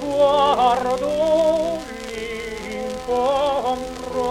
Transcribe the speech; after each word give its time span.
sguardo 0.00 1.78
l'incontro 2.08 4.28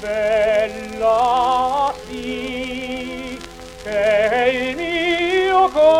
bella 0.00 1.94
sì 2.06 3.38
che 3.82 4.50
il 4.52 4.76
mio 4.76 5.68
cor 5.70 5.96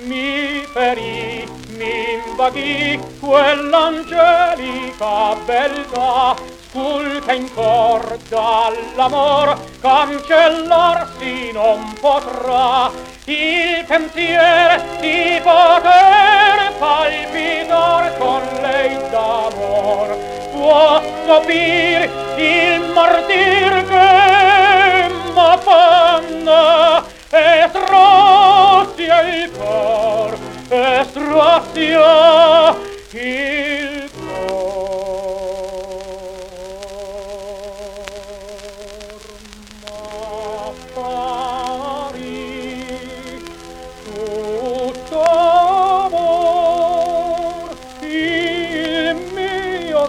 mi 0.00 0.66
ferì 0.70 1.48
mi 1.78 2.20
invaghì 2.26 3.00
quell'angelica 3.20 5.34
beltà 5.46 6.36
sculca 6.78 7.32
in 7.32 7.52
cor 7.54 8.16
dall'amor 8.28 9.58
cancellarsi 9.80 11.50
non 11.52 11.92
potrà. 12.00 12.90
Il 13.24 13.84
pensier 13.84 14.80
di 15.00 15.40
poter 15.42 16.72
palpitar 16.78 18.16
con 18.18 18.42
lei 18.62 18.96
d'amor 19.10 20.16
può 20.52 21.02
sopir 21.26 22.08
il 22.36 22.80
martir 22.94 23.84
che 23.88 24.27